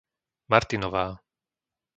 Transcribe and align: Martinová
Martinová 0.49 1.07